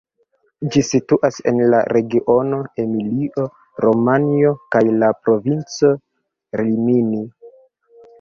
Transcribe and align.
Ĝi 0.75 0.81
situas 0.85 1.35
en 1.49 1.57
la 1.73 1.81
regiono 1.97 2.61
Emilio-Romanjo 2.83 4.53
kaj 4.77 4.81
la 5.03 5.11
provinco 5.27 5.93
Rimini. 6.63 7.21